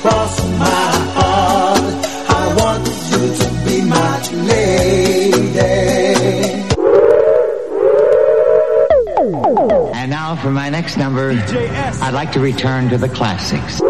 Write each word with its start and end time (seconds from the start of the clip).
cross 0.00 0.42
my 0.58 0.90
heart. 1.16 1.94
I 2.28 2.54
want 2.58 2.86
you 3.10 3.22
to 3.40 3.48
be 3.66 3.82
my 3.82 4.10
lady. 4.48 5.50
And 9.94 10.10
now 10.10 10.36
for 10.36 10.50
my 10.50 10.70
next 10.70 10.96
number, 10.96 11.30
I'd 11.30 12.14
like 12.14 12.32
to 12.32 12.40
return 12.40 12.88
to 12.90 12.98
the 12.98 13.08
classics. 13.08 13.80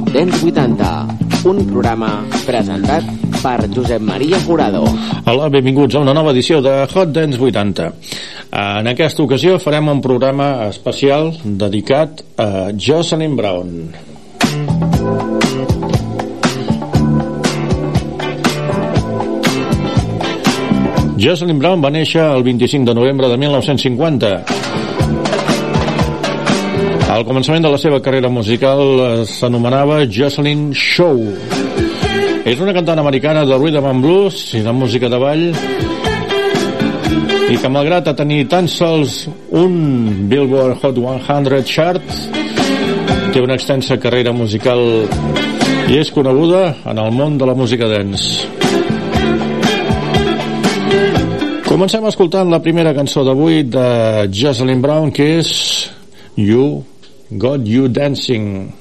Hot 0.00 0.14
Dance 0.16 0.40
80, 0.40 1.44
un 1.44 1.58
programa 1.68 2.22
presentat 2.46 3.04
per 3.42 3.68
Josep 3.68 4.00
Maria 4.00 4.38
Jurado. 4.40 4.80
Hola, 5.28 5.50
benvinguts 5.52 5.98
a 5.98 6.00
una 6.00 6.14
nova 6.16 6.32
edició 6.32 6.62
de 6.64 6.72
Hot 6.88 7.12
Dance 7.12 7.36
80. 7.36 7.90
En 8.48 8.88
aquesta 8.88 9.20
ocasió 9.20 9.58
farem 9.60 9.92
un 9.92 10.00
programa 10.00 10.70
especial 10.70 11.34
dedicat 11.44 12.24
a 12.40 12.70
Jocelyn 12.72 13.36
Brown. 13.36 13.92
Jocelyn 21.20 21.60
Brown 21.60 21.84
va 21.84 21.92
néixer 21.92 22.24
el 22.24 22.48
25 22.48 22.88
de 22.88 22.96
novembre 22.96 23.28
de 23.28 23.36
1950. 23.36 24.59
Al 27.20 27.26
començament 27.28 27.60
de 27.60 27.68
la 27.68 27.76
seva 27.76 27.98
carrera 28.00 28.30
musical 28.32 28.78
eh, 28.80 29.08
s'anomenava 29.28 30.06
Jocelyn 30.08 30.70
Show. 30.72 31.18
És 32.48 32.60
una 32.64 32.72
cantant 32.72 32.96
americana 33.02 33.42
de 33.44 33.58
rhythm 33.60 33.88
and 33.90 34.00
blues 34.00 34.38
i 34.56 34.62
de 34.64 34.72
música 34.72 35.10
de 35.12 35.18
ball 35.20 35.42
i 37.52 37.58
que 37.60 37.68
malgrat 37.68 38.06
a 38.08 38.14
tenir 38.16 38.46
tan 38.48 38.70
sols 38.72 39.26
un 39.52 39.74
Billboard 40.30 40.80
Hot 40.80 40.96
100 40.96 41.68
chart 41.68 42.14
té 43.34 43.42
una 43.44 43.58
extensa 43.58 43.98
carrera 44.00 44.32
musical 44.32 44.80
i 45.92 45.98
és 46.00 46.08
coneguda 46.16 46.70
en 46.88 47.02
el 47.04 47.12
món 47.12 47.36
de 47.36 47.50
la 47.50 47.56
música 47.58 47.90
dance. 47.90 48.48
Comencem 51.68 52.08
escoltant 52.08 52.48
la 52.48 52.62
primera 52.64 52.96
cançó 52.96 53.26
d'avui 53.28 53.60
de 53.68 54.24
Jocelyn 54.32 54.80
Brown 54.80 55.12
que 55.12 55.28
és 55.42 55.52
You 56.40 56.80
Got 57.38 57.64
You 57.64 57.86
Dancing. 57.86 58.79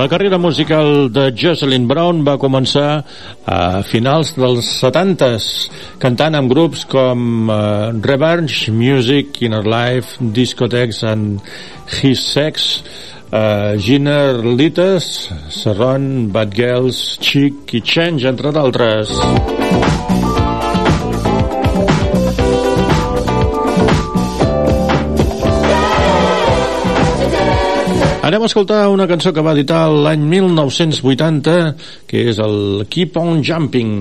La 0.00 0.08
carrera 0.08 0.38
musical 0.38 1.10
de 1.12 1.26
Jocelyn 1.36 1.84
Brown 1.84 2.22
va 2.24 2.38
començar 2.40 3.02
a 3.44 3.58
finals 3.84 4.30
dels 4.32 4.70
70s, 4.80 5.48
cantant 6.00 6.38
amb 6.38 6.48
grups 6.48 6.86
com 6.88 7.52
uh, 7.52 7.92
Revenge, 8.08 8.72
Music, 8.72 9.42
Inner 9.44 9.60
Life, 9.68 10.16
Discotheques 10.40 11.04
and 11.04 11.44
His 12.00 12.24
Sex, 12.32 12.70
uh, 13.28 13.76
Giner 13.76 14.40
Lites, 14.40 15.28
Serron, 15.52 16.30
Bad 16.32 16.56
Girls, 16.56 17.18
Chic 17.20 17.76
i 17.76 17.84
Change, 17.84 18.24
entre 18.32 18.56
d'altres. 18.56 19.18
Anem 28.30 28.44
a 28.44 28.46
escoltar 28.46 28.84
una 28.94 29.08
cançó 29.10 29.32
que 29.34 29.42
va 29.42 29.56
editar 29.56 29.88
l'any 29.90 30.22
1980, 30.30 31.54
que 32.06 32.20
és 32.30 32.38
el 32.38 32.84
Keep 32.86 33.16
on 33.18 33.40
Jumping. 33.42 33.96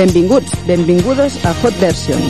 Benvinguts, 0.00 0.52
benvingudes 0.66 1.34
a 1.44 1.50
Hot 1.60 1.74
Version. 1.78 2.22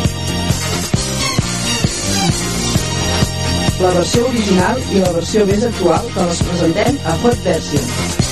La 3.78 3.92
versió 3.94 4.24
original 4.26 4.82
i 4.90 5.04
la 5.04 5.12
versió 5.14 5.46
més 5.46 5.62
actual 5.68 6.10
que 6.16 6.26
les 6.32 6.42
presentem 6.48 6.98
a 7.06 7.14
Hot 7.22 7.38
Version. 7.46 8.28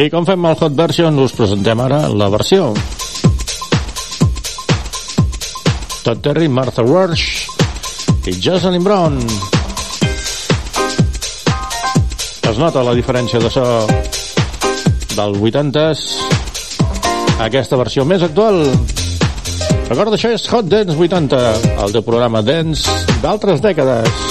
I 0.00 0.06
com 0.08 0.24
fem 0.24 0.46
el 0.48 0.54
Hot 0.56 0.72
Version, 0.72 1.18
us 1.20 1.34
presentem 1.36 1.80
ara 1.84 1.98
la 2.08 2.30
versió. 2.32 2.70
Todd 6.00 6.22
Terry, 6.24 6.48
Martha 6.48 6.80
Walsh 6.86 7.44
i 8.24 8.32
Jocelyn 8.40 8.86
Brown. 8.86 9.18
Es 12.48 12.56
nota 12.56 12.86
la 12.86 12.96
diferència 12.96 13.42
de 13.44 13.52
so 13.52 13.66
del 15.18 15.36
80s 15.36 16.08
a 17.36 17.50
aquesta 17.50 17.76
versió 17.84 18.08
més 18.08 18.24
actual. 18.24 18.62
Recorda, 19.90 20.16
això 20.16 20.32
és 20.32 20.48
Hot 20.48 20.72
Dance 20.72 20.96
80, 20.96 21.46
el 21.76 21.92
teu 21.98 22.08
programa 22.08 22.40
Dance 22.40 22.88
d'altres 23.20 23.60
dècades. 23.60 24.29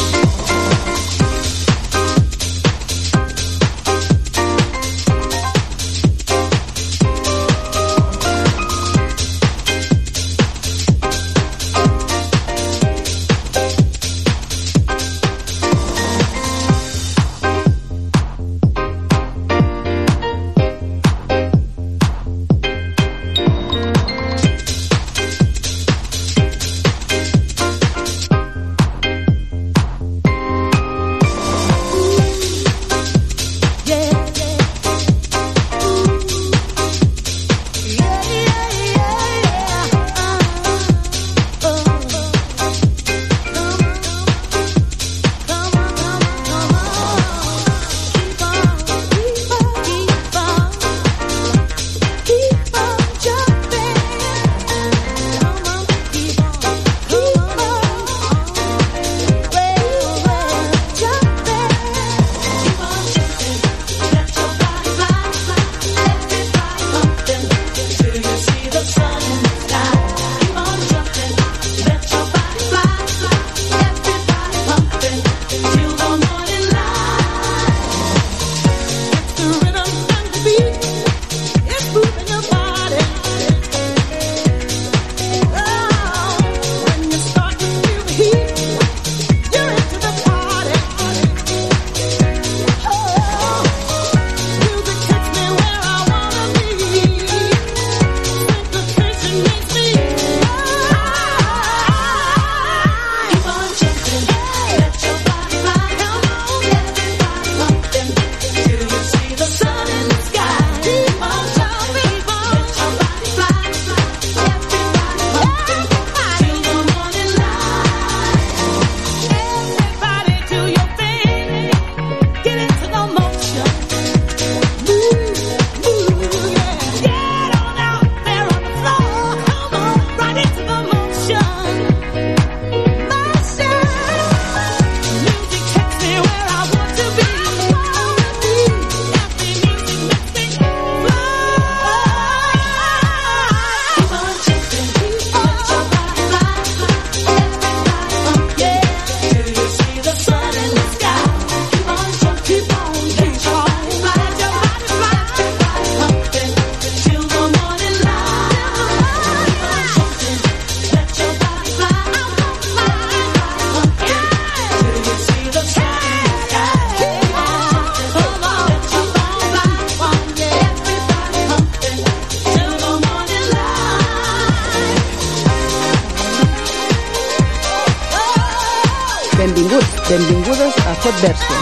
Benvingudes 180.09 180.73
a 180.87 180.93
Hot 181.05 181.21
Version. 181.21 181.59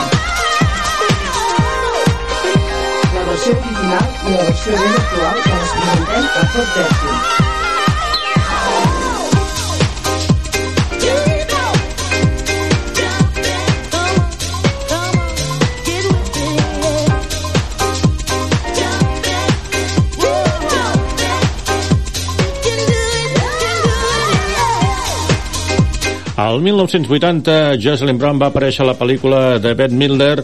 La 3.13 3.23
versió 3.25 3.51
original 3.57 4.07
i 4.23 4.37
la 4.37 4.45
versió 4.45 4.77
ben 4.77 4.95
actual 5.01 5.35
les 5.35 5.75
presentem 5.81 6.31
a 6.31 6.47
Hot 6.55 6.73
Version. 6.77 7.46
El 26.57 26.63
1980, 26.63 27.77
Jocelyn 27.77 28.17
Brown 28.17 28.39
va 28.41 28.47
aparèixer 28.49 28.81
a 28.81 28.87
la 28.87 28.95
pel·lícula 28.97 29.41
de 29.61 29.75
Ben 29.77 29.93
Miller, 29.93 30.39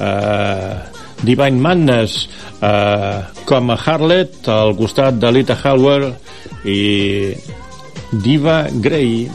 eh, 0.00 0.76
Divine 1.20 1.60
Madness, 1.60 2.14
eh, 2.62 3.18
com 3.44 3.68
a 3.68 3.76
Harlet, 3.76 4.48
al 4.48 4.72
costat 4.78 5.18
de 5.20 5.32
Lita 5.36 5.58
Halwell 5.60 6.06
i 6.64 7.34
Diva 8.24 8.62
Grey 8.80 9.28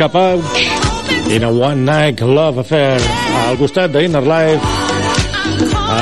cap 0.00 0.14
a 0.14 0.40
in 1.28 1.44
a 1.44 1.50
One 1.50 1.84
Night 1.84 2.20
Love 2.22 2.60
Affair 2.60 3.00
al 3.36 3.58
costat 3.60 3.92
d'Inner 3.92 4.22
Life. 4.24 4.64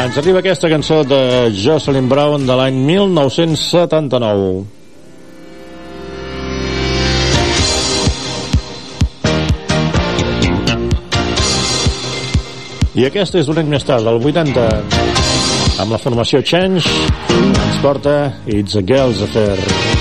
Ens 0.04 0.18
arriba 0.20 0.38
aquesta 0.38 0.70
cançó 0.70 1.02
de 1.02 1.50
Jocelyn 1.50 2.06
Brown 2.06 2.46
de 2.46 2.54
l'any 2.60 2.78
1979 2.86 4.64
I 12.94 13.06
aquesta 13.10 13.42
és 13.42 13.50
un 13.50 13.58
any 13.58 13.68
més 13.74 13.82
tard, 13.86 14.06
del 14.06 14.22
80, 14.22 14.68
amb 15.82 15.90
la 15.90 15.98
formació 15.98 16.42
Change, 16.42 16.86
ens 17.38 17.82
porta 17.82 18.18
It's 18.46 18.78
a 18.78 18.82
Girl's 18.82 19.26
Affair. 19.26 19.97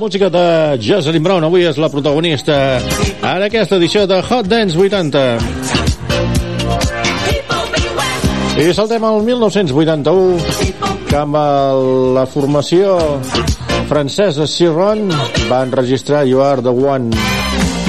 música 0.00 0.30
de 0.32 0.78
Jocelyn 0.80 1.22
Brown 1.22 1.44
avui 1.44 1.66
és 1.68 1.76
la 1.76 1.90
protagonista 1.92 2.54
en 2.80 3.42
aquesta 3.44 3.76
edició 3.76 4.06
de 4.08 4.16
Hot 4.24 4.48
Dance 4.48 4.78
80. 4.80 5.24
I 8.64 8.72
saltem 8.72 9.04
al 9.04 9.20
1981, 9.26 10.40
que 11.10 11.18
amb 11.20 11.36
el, 11.36 11.84
la 12.16 12.24
formació 12.32 12.96
francesa 13.92 14.48
Ciron 14.48 15.12
va 15.52 15.60
enregistrar 15.68 16.24
You 16.24 16.40
Are 16.48 16.64
The 16.64 16.72
One. 16.72 17.79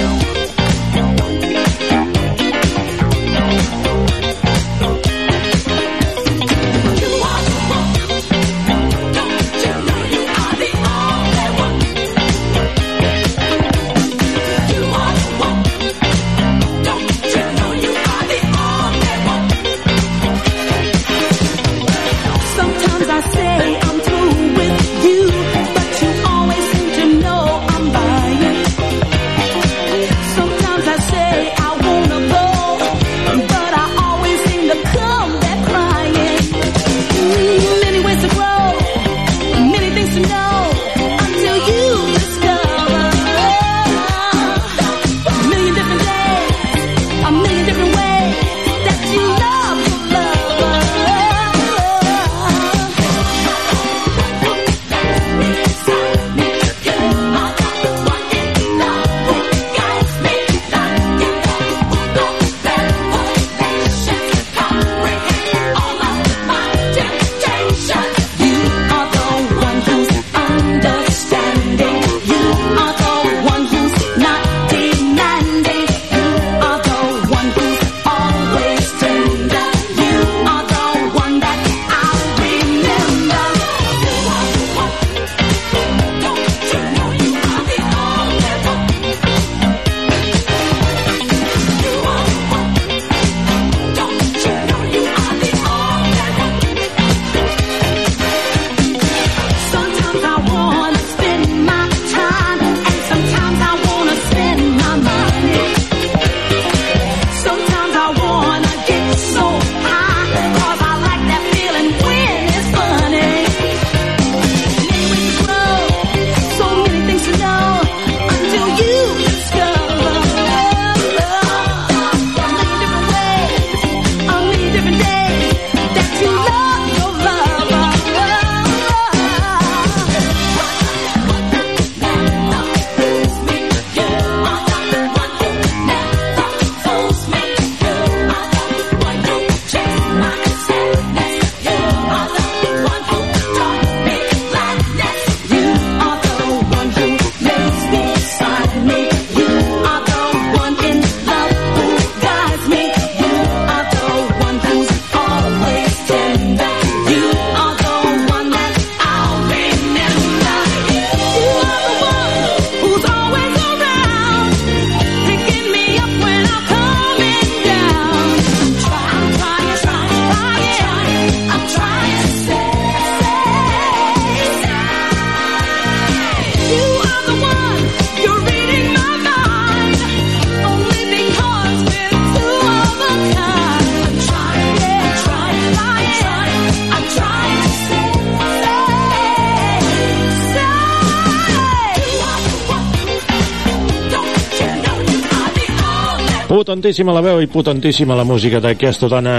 potentíssima 196.61 197.09
la 197.09 197.21
veu 197.25 197.39
i 197.41 197.47
potentíssima 197.49 198.13
la 198.13 198.23
música 198.23 198.59
d'aquesta 198.61 199.07
dona 199.09 199.33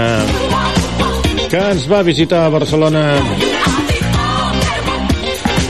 que 1.47 1.59
ens 1.71 1.85
va 1.87 2.01
visitar 2.03 2.41
a 2.43 2.49
Barcelona 2.51 3.03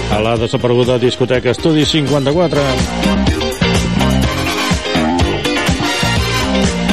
a 0.10 0.18
la 0.24 0.34
desapareguda 0.42 0.98
discoteca 0.98 1.52
Estudi 1.54 1.86
54. 1.86 2.63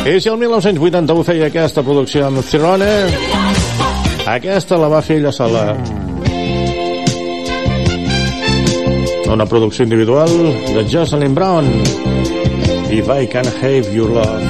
I 0.05 0.21
si 0.21 0.29
el 0.29 0.37
1981 0.37 1.25
feia 1.25 1.49
aquesta 1.49 1.81
producció 1.87 2.27
amb 2.29 2.45
Cirone, 2.45 2.93
aquesta 4.29 4.77
la 4.77 4.93
va 4.93 5.01
fer 5.01 5.23
ella 5.23 5.33
sola. 5.33 5.65
Una 9.31 9.49
producció 9.49 9.89
individual 9.89 10.37
de 10.75 10.85
Jocelyn 10.85 11.33
Brown 11.33 11.73
i 12.91 12.99
I 12.99 13.27
Can 13.29 13.47
Have 13.63 13.95
Your 13.95 14.11
Love. 14.11 14.50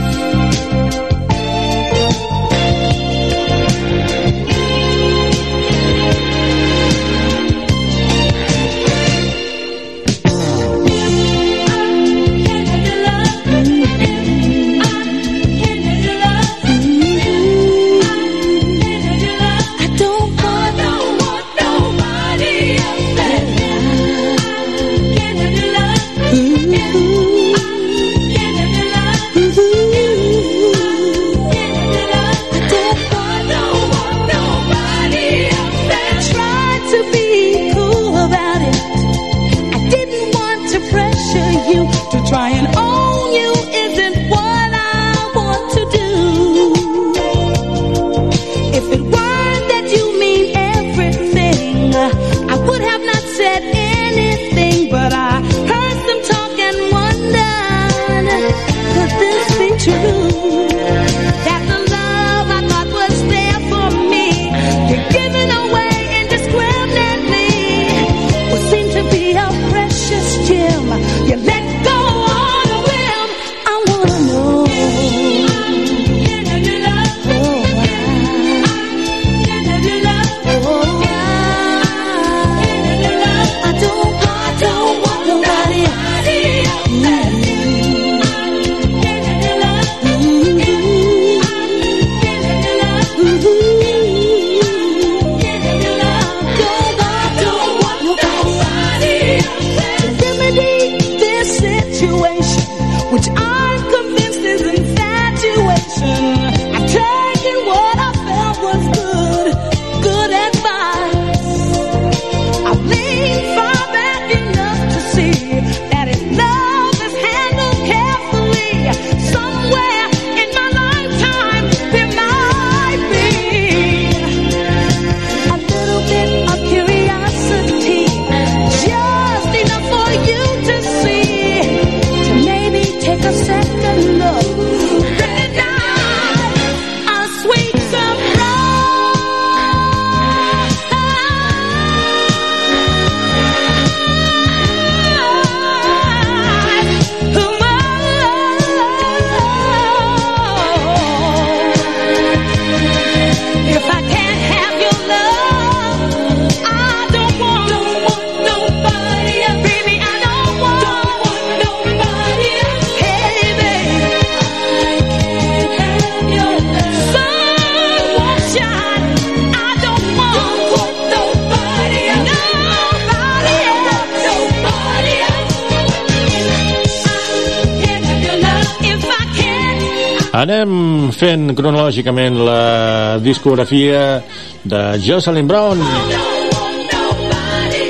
Anem 180.40 181.10
fent 181.12 181.50
cronològicament 181.52 182.38
la 182.46 183.18
discografia 183.20 184.22
de 184.64 184.80
Jocelyn 185.04 185.48
Brown. 185.50 185.82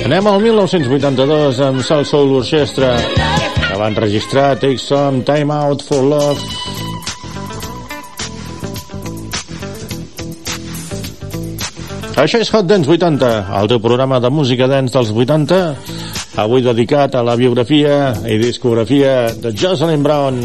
Anem 0.08 0.26
al 0.26 0.40
1982 0.42 1.60
amb 1.68 1.84
Soul 1.86 2.08
Soul 2.08 2.32
Orchestra, 2.40 2.96
que 3.54 3.78
van 3.78 3.94
registrar 3.94 4.56
Take 4.58 4.82
Some 4.82 5.22
Time 5.28 5.54
Out 5.54 5.86
for 5.86 6.02
Love, 6.02 6.42
Això 12.20 12.36
és 12.36 12.50
Hot 12.52 12.66
Dance 12.68 12.90
80, 12.90 13.28
el 13.62 13.68
teu 13.70 13.78
programa 13.80 14.18
de 14.20 14.28
música 14.28 14.66
dance 14.68 14.92
dels 14.92 15.08
80, 15.08 15.60
avui 16.42 16.60
dedicat 16.60 17.14
a 17.16 17.22
la 17.24 17.38
biografia 17.38 18.10
i 18.28 18.36
discografia 18.42 19.30
de 19.40 19.54
Jocelyn 19.56 20.04
Brown. 20.04 20.42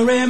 your 0.00 0.29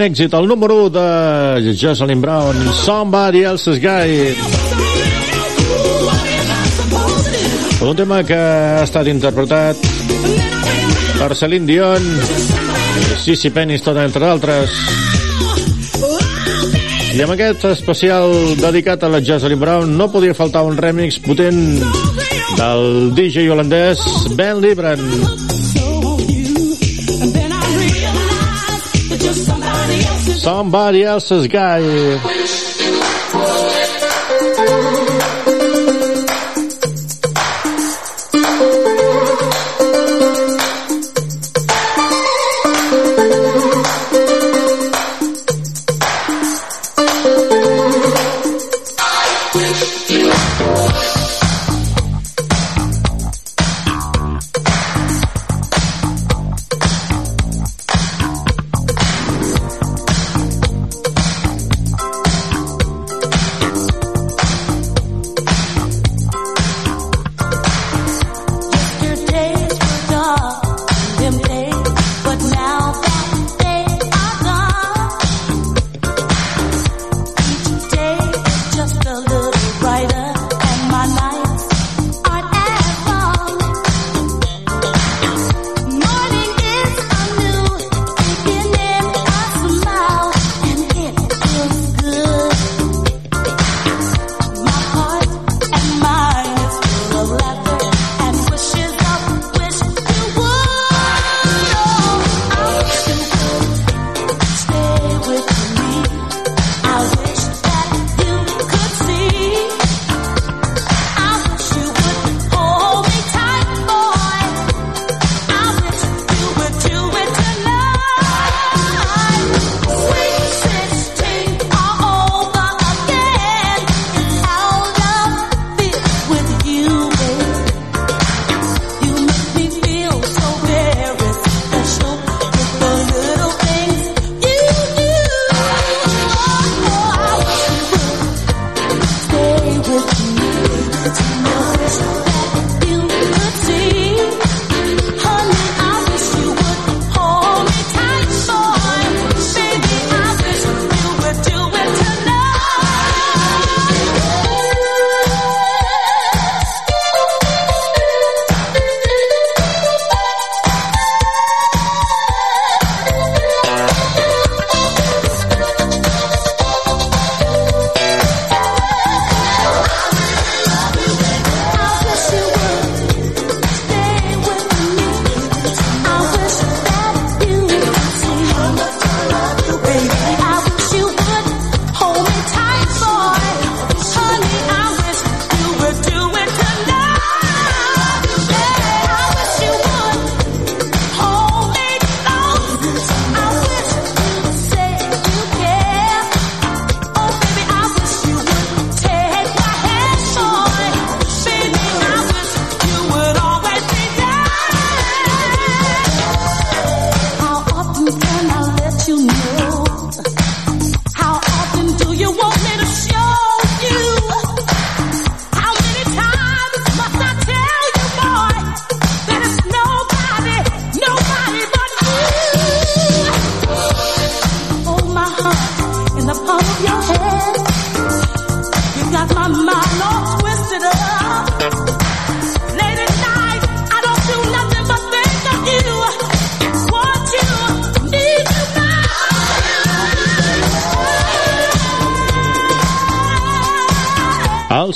gran 0.00 0.12
èxit, 0.12 0.32
el 0.32 0.46
número 0.48 0.86
1 0.86 0.90
de 0.90 1.76
Jocelyn 1.76 2.22
Brown, 2.22 2.56
Somebody 2.72 3.42
Else's 3.42 3.78
Guy. 3.80 4.34
Un 7.84 7.96
tema 7.96 8.22
que 8.24 8.34
ha 8.34 8.82
estat 8.84 9.10
interpretat 9.12 9.76
per 11.18 11.36
Celine 11.36 11.68
Dion 11.68 12.06
i 12.06 13.18
Sissy 13.20 13.52
Peniston, 13.52 14.00
entre 14.06 14.24
d'altres. 14.24 14.78
I 17.12 17.20
amb 17.26 17.36
aquest 17.36 17.68
especial 17.74 18.56
dedicat 18.56 19.04
a 19.04 19.12
la 19.12 19.20
Jocelyn 19.20 19.60
Brown 19.60 19.96
no 19.98 20.08
podia 20.08 20.38
faltar 20.38 20.64
un 20.64 20.80
remix 20.80 21.20
potent 21.20 21.60
del 22.56 23.12
DJ 23.20 23.50
holandès 23.52 24.00
Ben 24.32 24.64
Libran. 24.64 25.39
Somebody 30.40 31.04
else's 31.04 31.48
guy. 31.48 31.80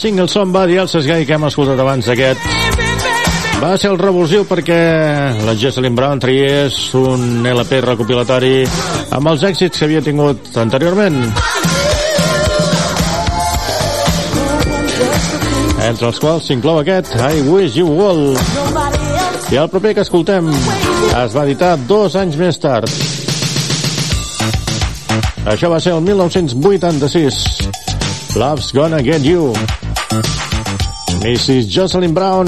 Single 0.05 0.29
Somebody 0.29 0.77
Else's 0.77 1.07
Guy 1.07 1.25
que 1.25 1.33
hem 1.33 1.47
escoltat 1.49 1.79
abans 1.81 2.05
d'aquest 2.05 2.43
va 3.57 3.71
ser 3.81 3.89
el 3.89 3.97
revulsiu 3.97 4.43
perquè 4.45 4.77
la 5.47 5.55
Jesselyn 5.57 5.95
Brown 5.97 6.21
triés 6.21 6.75
un 6.99 7.47
LP 7.49 7.79
recopilatori 7.81 8.67
amb 9.17 9.31
els 9.31 9.47
èxits 9.49 9.81
que 9.81 9.87
havia 9.87 10.03
tingut 10.05 10.59
anteriorment. 10.61 11.17
Entre 15.87 16.11
els 16.11 16.21
quals 16.21 16.51
s'inclou 16.51 16.83
aquest 16.83 17.15
I 17.17 17.41
Wish 17.49 17.79
You 17.81 17.89
Will. 17.89 18.37
I 19.55 19.63
el 19.63 19.71
proper 19.73 19.95
que 19.97 20.05
escoltem 20.05 20.53
es 20.53 21.33
va 21.33 21.47
editar 21.47 21.79
dos 21.89 22.19
anys 22.21 22.37
més 22.43 22.61
tard. 22.61 22.93
Això 25.49 25.73
va 25.73 25.81
ser 25.81 25.97
el 25.97 26.05
1986. 26.05 27.41
Love's 28.37 28.69
Gonna 28.77 29.01
Get 29.01 29.25
You. 29.25 29.55
Mrs. 30.23 31.69
Jocelyn 31.69 32.13
Brown. 32.15 32.47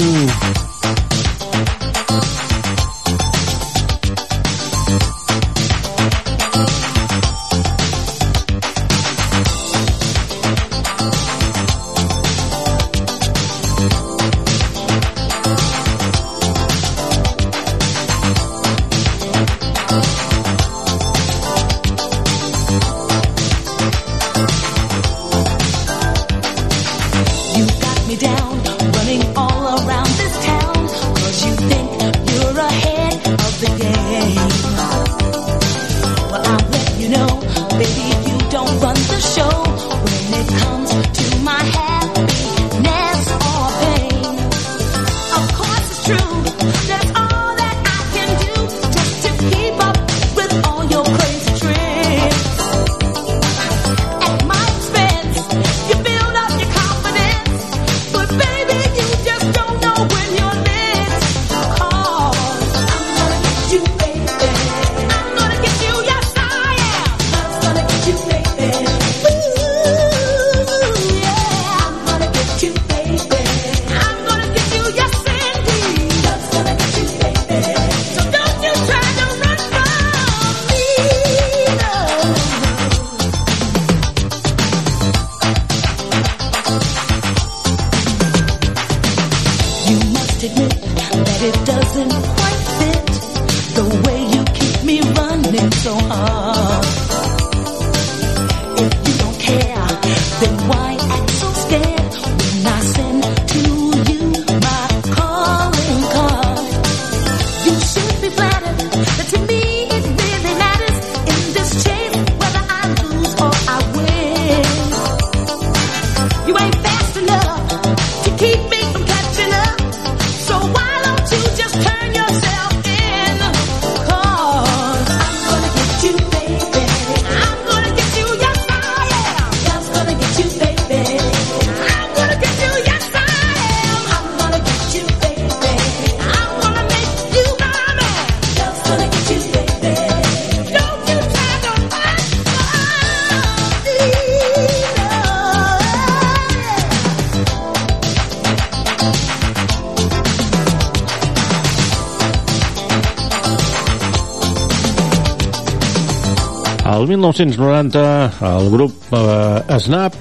1990 157.07 158.31
el 158.41 158.69
grup 158.69 158.93
eh, 159.11 159.79
Snap 159.79 160.13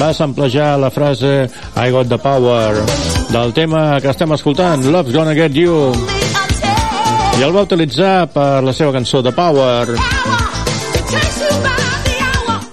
va 0.00 0.12
samplejar 0.12 0.78
la 0.78 0.90
frase 0.90 1.48
I 1.76 1.90
got 1.90 2.08
the 2.08 2.18
power 2.18 2.74
del 3.30 3.52
tema 3.54 4.00
que 4.00 4.10
estem 4.10 4.32
escoltant, 4.34 4.84
Love's 4.90 5.14
Gonna 5.14 5.34
Get 5.34 5.54
You 5.54 5.94
i 7.38 7.42
el 7.42 7.54
va 7.54 7.64
utilitzar 7.66 8.26
per 8.34 8.62
la 8.62 8.74
seva 8.74 8.92
cançó 8.94 9.22
The 9.22 9.32
Power 9.34 9.94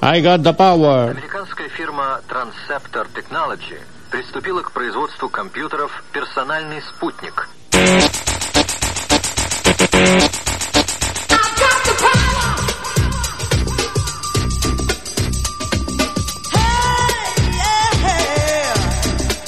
I 0.01 0.21
got 0.21 0.43
the 0.43 0.53
power 0.53 1.11
Американская 1.11 1.69
firma 1.69 2.19
Transceptor 2.29 3.07
Technology 3.13 3.77
приступила 4.09 4.61
к 4.61 4.71
производству 4.71 5.29
компьютеров 5.29 6.03
«Персональный 6.11 6.81
спутник» 6.81 7.47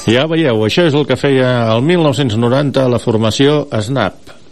Ja 0.03 0.25
veieu, 0.27 0.65
això 0.65 0.83
és 0.83 0.95
el 0.99 1.05
que 1.07 1.15
feia 1.15 1.49
el 1.71 1.83
1990 1.87 2.89
la 2.91 2.99
formació 2.99 3.61
SNAP. 3.71 4.42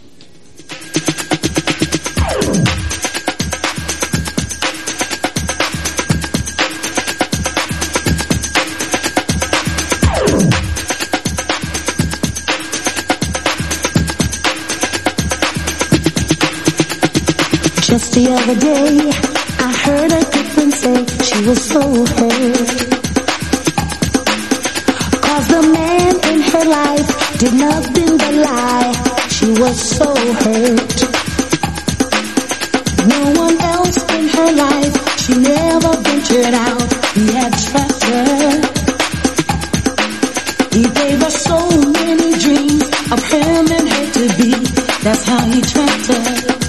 He 40.72 40.82
gave 40.84 41.22
us 41.22 41.36
so 41.44 41.58
many 41.68 42.32
dreams 42.38 42.82
of 43.12 43.22
him 43.30 43.66
and 43.76 43.88
her 43.88 44.06
to 44.12 44.36
be. 44.38 44.52
That's 45.04 45.24
how 45.24 45.44
he 45.46 45.60
trapped 45.60 46.10
us. 46.10 46.61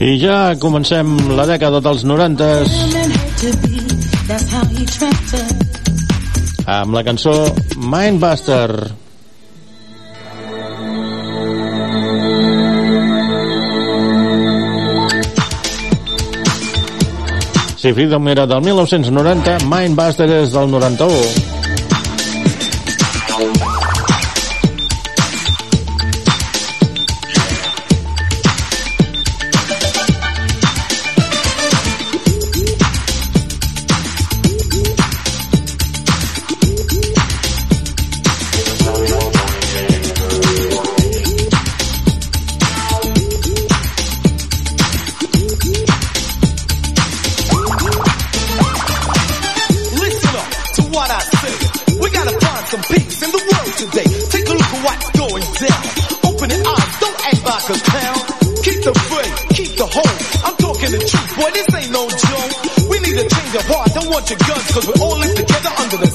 I 0.00 0.14
ja 0.16 0.54
comencem 0.60 1.12
la 1.36 1.44
dècada 1.48 1.80
dels 1.84 2.06
90 2.08 2.46
amb 6.70 6.94
la 6.94 7.02
cançó 7.02 7.32
Mindbuster. 7.76 8.70
Si 17.80 17.92
Freedom 17.96 18.28
era 18.28 18.46
del 18.46 18.60
1990, 18.60 19.58
Mindbuster 19.66 20.28
és 20.42 20.52
del 20.52 20.70
91. 20.70 21.49
bunch 64.20 64.32
of 64.32 64.38
guns, 64.46 64.72
cause 64.72 64.86
we're 64.86 65.02
all 65.02 65.18
linked 65.18 65.36
together 65.36 65.70
under 65.80 65.96
the 65.96 66.09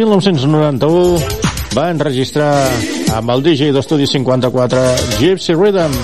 1991 0.00 1.18
va 1.76 1.90
enregistrar 1.92 2.52
amb 3.12 3.32
el 3.34 3.42
DJ 3.44 3.68
d'Estudi 3.76 4.06
54 4.08 4.84
Gypsy 5.18 5.56
Rhythm. 5.58 5.98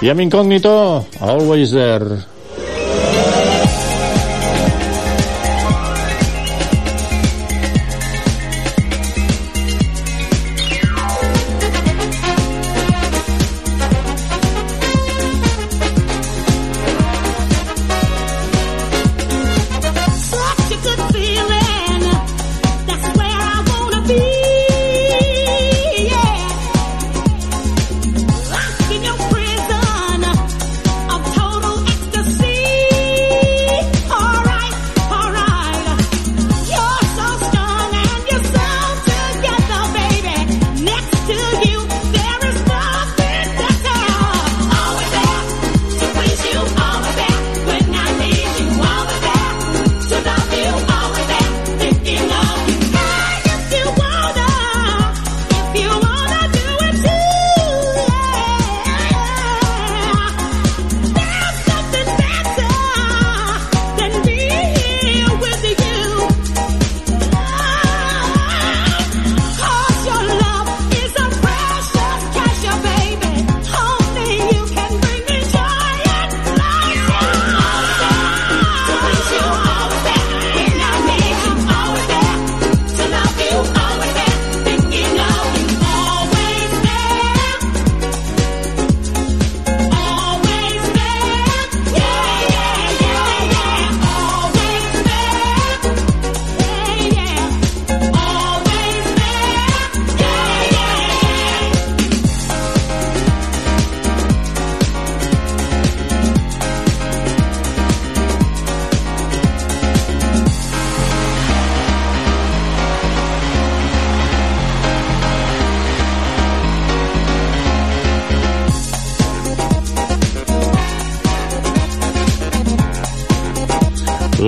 I 0.00 0.12
amb 0.12 0.24
incògnito 0.24 0.72
Always 1.20 1.76
There. 1.76 2.35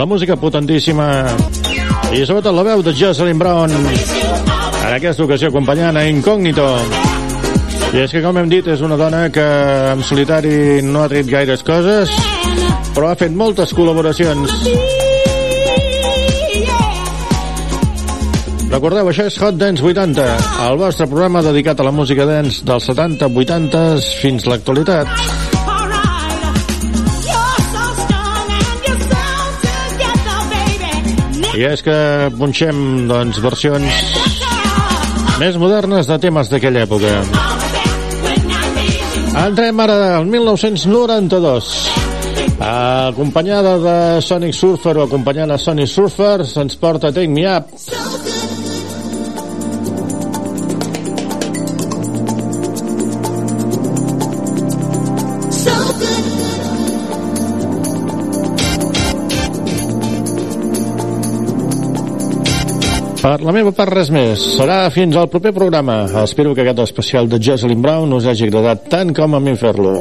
Música 0.08 0.36
potentíssima. 0.36 1.06
I 2.10 2.24
sobretot 2.24 2.54
la 2.56 2.64
veu 2.64 2.82
de 2.82 2.94
Jocelyn 2.96 3.38
Brown 3.38 3.70
en 4.88 4.94
aquesta 4.96 5.26
ocasió 5.26 5.50
acompanyant 5.52 5.98
a 6.00 6.06
Incògnito 6.08 6.64
i 7.92 8.00
és 8.02 8.12
que 8.12 8.22
com 8.24 8.36
hem 8.40 8.48
dit 8.48 8.66
és 8.68 8.80
una 8.84 8.96
dona 9.00 9.26
que 9.32 9.44
en 9.92 10.02
solitari 10.04 10.80
no 10.84 11.04
ha 11.04 11.10
tret 11.12 11.28
gaires 11.28 11.64
coses 11.64 12.12
però 12.96 13.12
ha 13.12 13.18
fet 13.18 13.36
moltes 13.36 13.74
col·laboracions. 13.76 14.56
Recordeu, 18.68 19.08
això 19.08 19.28
és 19.28 19.36
Hot 19.40 19.56
Dance 19.60 19.84
80, 19.84 20.26
el 20.68 20.80
vostre 20.80 21.08
programa 21.08 21.44
dedicat 21.44 21.80
a 21.80 21.88
la 21.88 21.94
música 21.94 22.28
dance 22.28 22.64
dels 22.68 22.90
70, 22.90 23.30
80 23.32 23.84
fins 24.20 24.48
l'actualitat. 24.50 25.47
I 31.58 31.64
és 31.66 31.80
que 31.82 31.94
punxem, 32.38 32.76
doncs, 33.10 33.40
versions 33.42 34.02
més 35.40 35.56
modernes 35.58 36.06
de 36.06 36.18
temes 36.22 36.50
d'aquella 36.52 36.84
època. 36.86 37.16
Entrem 39.42 39.82
ara 39.82 39.98
al 40.20 40.28
1992. 40.30 41.72
Acompanyada 42.68 43.74
de 43.82 43.98
Sonic 44.22 44.54
Surfer 44.54 44.94
o 45.00 45.08
acompanyant 45.08 45.50
a 45.50 45.58
Sonic 45.58 45.90
Surfer, 45.90 46.46
se'ns 46.46 46.78
porta 46.78 47.10
Take 47.10 47.34
Me 47.34 47.48
Up. 47.50 48.27
Per 63.18 63.40
la 63.42 63.54
meva 63.54 63.72
part 63.74 63.90
res 63.90 64.12
més. 64.14 64.42
Serà 64.58 64.84
fins 64.94 65.18
al 65.18 65.26
proper 65.32 65.50
programa. 65.56 66.04
Espero 66.22 66.54
que 66.54 66.62
aquest 66.62 66.84
especial 66.86 67.30
de 67.30 67.42
Jocelyn 67.42 67.82
Brown 67.82 68.14
us 68.14 68.30
hagi 68.30 68.46
agradat 68.46 68.86
tant 68.94 69.10
com 69.16 69.34
a 69.34 69.42
mi 69.42 69.56
fer-lo. 69.58 69.96